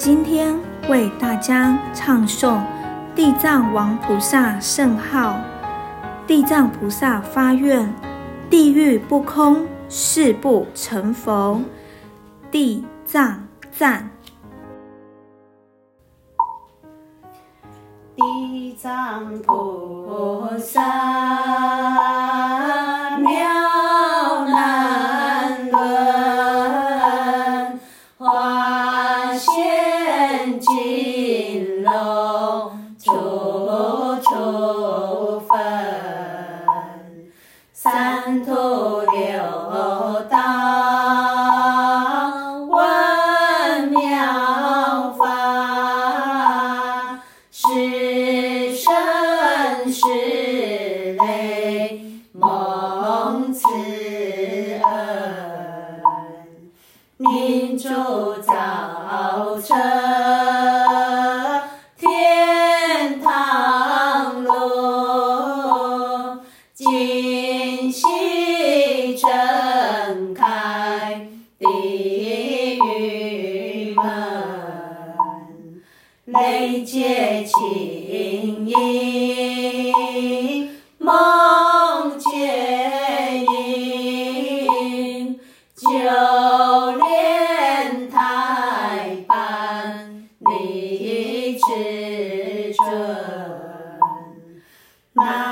[0.00, 2.58] 今天为大家唱诵
[3.14, 5.38] 地藏王菩萨圣号。
[6.26, 7.92] 地藏菩萨发愿：
[8.48, 11.60] 地狱不空，誓不成佛。
[12.50, 14.08] 地藏赞。
[18.16, 21.39] 地藏菩萨
[95.20, 95.49] Bye.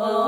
[0.00, 0.27] oh.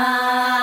[0.00, 0.57] Ah.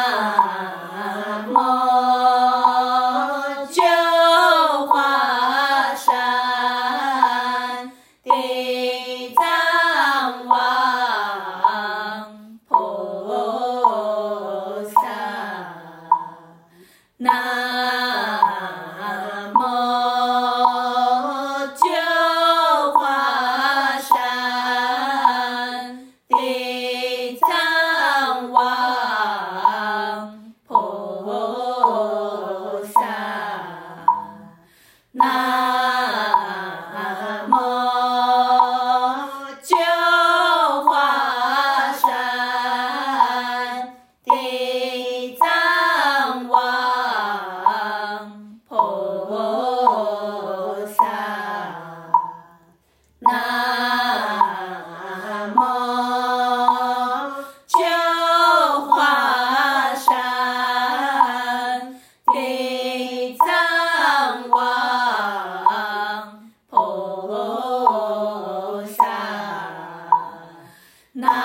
[71.15, 71.45] な